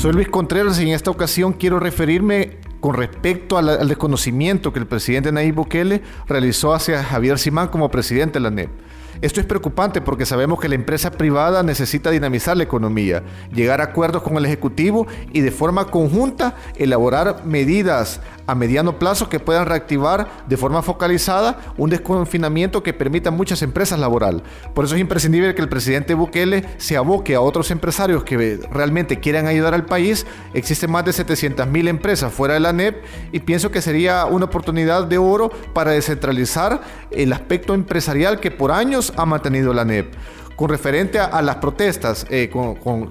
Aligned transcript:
Soy 0.00 0.12
Luis 0.12 0.28
Contreras 0.28 0.80
y 0.80 0.84
en 0.84 0.94
esta 0.94 1.10
ocasión 1.10 1.52
quiero 1.52 1.78
referirme 1.78 2.56
con 2.80 2.94
respecto 2.94 3.58
al, 3.58 3.86
desconocimiento 3.86 4.72
que 4.72 4.78
el 4.78 4.86
presidente 4.86 5.30
Nayib 5.30 5.56
Bukele 5.56 6.00
realizó 6.26 6.72
hacia 6.72 7.04
Javier 7.04 7.38
Simán 7.38 7.68
como 7.68 7.90
presidente 7.90 8.38
de 8.38 8.44
la 8.44 8.50
NEP. 8.50 8.70
Esto 9.20 9.40
es 9.40 9.46
preocupante 9.46 10.00
porque 10.00 10.24
sabemos 10.24 10.58
que 10.58 10.70
la 10.70 10.76
empresa 10.76 11.10
privada 11.10 11.62
necesita 11.62 12.10
dinamizar 12.10 12.56
la 12.56 12.62
economía, 12.62 13.22
llegar 13.52 13.82
a 13.82 13.84
acuerdos 13.84 14.22
con 14.22 14.38
el 14.38 14.46
Ejecutivo 14.46 15.06
y 15.34 15.42
de 15.42 15.50
forma 15.50 15.84
conjunta 15.84 16.56
elaborar 16.78 17.44
medidas 17.44 18.22
a 18.50 18.54
mediano 18.54 18.98
plazo 18.98 19.28
que 19.28 19.40
puedan 19.40 19.66
reactivar 19.66 20.28
de 20.46 20.56
forma 20.56 20.82
focalizada 20.82 21.60
un 21.76 21.90
desconfinamiento 21.90 22.82
que 22.82 22.92
permita 22.92 23.28
a 23.28 23.32
muchas 23.32 23.62
empresas 23.62 23.98
laboral. 23.98 24.42
Por 24.74 24.84
eso 24.84 24.94
es 24.94 25.00
imprescindible 25.00 25.54
que 25.54 25.62
el 25.62 25.68
presidente 25.68 26.14
Bukele 26.14 26.64
se 26.78 26.96
aboque 26.96 27.34
a 27.34 27.40
otros 27.40 27.70
empresarios 27.70 28.24
que 28.24 28.58
realmente 28.70 29.20
quieran 29.20 29.46
ayudar 29.46 29.74
al 29.74 29.86
país. 29.86 30.26
Existen 30.54 30.90
más 30.90 31.04
de 31.04 31.12
700 31.12 31.66
mil 31.68 31.88
empresas 31.88 32.32
fuera 32.32 32.54
de 32.54 32.60
la 32.60 32.72
NEP 32.72 33.02
y 33.32 33.40
pienso 33.40 33.70
que 33.70 33.82
sería 33.82 34.24
una 34.24 34.46
oportunidad 34.46 35.04
de 35.04 35.18
oro 35.18 35.50
para 35.72 35.92
descentralizar 35.92 36.80
el 37.10 37.32
aspecto 37.32 37.74
empresarial 37.74 38.40
que 38.40 38.50
por 38.50 38.72
años 38.72 39.12
ha 39.16 39.26
mantenido 39.26 39.72
la 39.72 39.84
NEP 39.84 40.12
con 40.60 40.68
referente 40.68 41.18
a, 41.18 41.40
las 41.40 41.56
protestas 41.56 42.26
eh, 42.28 42.50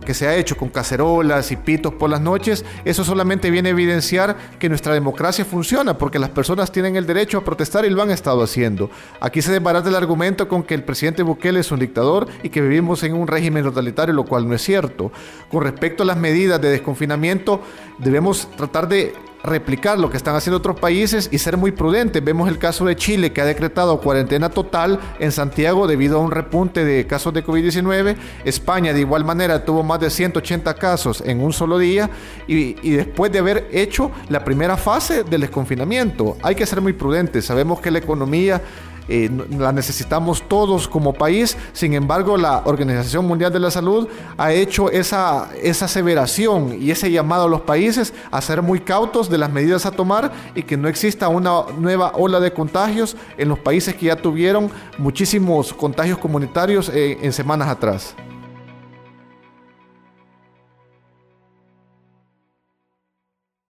que 0.06 0.14
se 0.14 0.28
ha 0.28 0.36
hecho 0.36 0.56
con 0.56 0.70
cacerolas 0.70 1.52
y 1.52 1.56
pitos 1.56 1.92
por 1.96 2.08
las 2.08 2.22
noches, 2.22 2.64
eso 2.86 3.04
solamente 3.04 3.50
viene 3.50 3.70
a 3.70 3.72
evidenciar 3.72 4.38
que 4.60 4.70
nuestra 4.70 4.94
democracia 4.94 5.44
funciona, 5.44 5.98
porque 5.98 6.20
las 6.20 6.30
personas 6.30 6.72
tienen 6.72 6.96
el 6.96 7.08
derecho 7.08 7.40
a 7.40 7.44
protestar 7.44 7.86
y 7.86 7.90
lo 7.90 8.04
han 8.04 8.12
estado 8.12 8.44
haciendo. 8.44 8.92
Aquí 9.20 9.42
se 9.42 9.52
desbarata 9.52 9.90
el 9.90 9.96
argumento 9.96 10.48
con 10.48 10.62
que 10.62 10.76
el 10.76 10.84
presidente 10.84 11.24
Bukele 11.24 11.62
es 11.62 11.72
un 11.72 11.80
dictador 11.80 12.28
y 12.44 12.50
que 12.50 12.62
vivimos 12.62 13.02
en 13.02 13.16
un 13.16 13.26
régimen 13.26 13.64
totalitario, 13.64 14.14
lo 14.14 14.26
cual 14.26 14.48
no 14.48 14.54
es 14.54 14.62
cierto. 14.62 15.12
Con 15.50 15.64
respecto 15.64 16.04
a 16.04 16.06
las 16.06 16.18
medidas 16.18 16.62
de 16.62 16.70
desconfinamiento, 16.70 17.64
debemos 17.98 18.48
tratar 18.58 18.88
de 18.88 19.16
replicar 19.44 19.98
lo 20.00 20.10
que 20.10 20.18
están 20.18 20.36
haciendo 20.36 20.58
otros 20.58 20.80
países 20.80 21.30
y 21.32 21.38
ser 21.38 21.58
muy 21.58 21.72
prudentes. 21.72 22.24
Vemos 22.24 22.50
el 22.50 22.58
caso 22.58 22.86
de 22.86 22.96
Chile 22.96 23.32
que 23.32 23.42
ha 23.42 23.46
decretado 23.46 24.00
cuarentena 24.02 24.50
total 24.50 25.00
en 25.20 25.32
Santiago 25.32 25.88
debido 25.88 26.18
a 26.18 26.22
un 26.22 26.32
repunte 26.32 26.84
de 26.84 27.08
casos 27.08 27.34
de 27.34 27.44
COVID-19. 27.44 28.16
España 28.44 28.94
de 28.94 29.00
igual 29.00 29.26
manera 29.26 29.64
tuvo 29.64 29.84
más 29.84 30.00
de 30.00 30.10
180 30.10 30.74
casos 30.76 31.22
en 31.26 31.42
un 31.42 31.54
solo 31.54 31.78
día 31.78 32.10
y, 32.48 32.74
después 32.92 33.32
de 33.32 33.40
haber 33.40 33.68
hecho 33.72 34.12
la 34.30 34.44
primera 34.44 34.78
fase 34.78 35.24
del 35.24 35.42
desconfinamiento. 35.42 36.38
Hay 36.44 36.56
que 36.56 36.66
ser 36.66 36.82
muy 36.82 36.94
prudentes. 36.94 37.46
Sabemos 37.46 37.80
que 37.80 37.92
la 37.92 38.00
economía 38.00 38.62
eh, 39.10 39.30
la 39.58 39.72
necesitamos 39.72 40.44
todos 40.48 40.88
como 40.88 41.14
país. 41.14 41.58
Sin 41.74 41.94
embargo, 41.94 42.38
la 42.38 42.62
Organización 42.66 43.26
Mundial 43.26 43.52
de 43.52 43.60
la 43.60 43.72
Salud 43.72 44.08
ha 44.38 44.54
hecho 44.54 44.92
esa, 44.92 45.50
esa 45.62 45.86
aseveración 45.86 46.78
y 46.80 46.92
ese 46.92 47.12
llamado 47.12 47.46
a 47.46 47.50
los 47.50 47.62
países 47.62 48.14
a 48.32 48.40
ser 48.40 48.62
muy 48.62 48.80
cautos 48.80 49.30
de 49.30 49.40
las 49.40 49.52
medidas 49.52 49.86
a 49.86 49.92
tomar 49.92 50.32
y 50.54 50.64
que 50.64 50.78
no 50.78 50.88
exista 50.88 51.28
una 51.28 51.64
nueva 51.78 52.12
ola 52.16 52.40
de 52.40 52.54
contagios 52.54 53.18
en 53.38 53.50
los 53.50 53.60
países 53.60 53.96
que 53.96 54.06
ya 54.06 54.16
tuvieron 54.16 54.70
muchísimos 54.98 55.74
contagios 55.74 56.20
comunitarios 56.20 56.90
eh, 56.90 57.18
en 57.22 57.34
semanas 57.34 57.68
atrás. 57.68 58.16